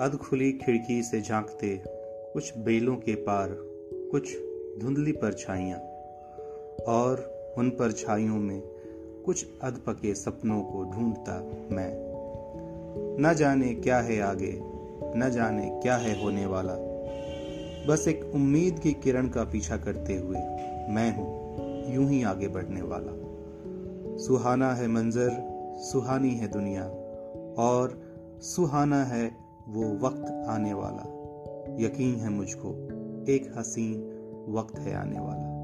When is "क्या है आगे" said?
13.74-14.60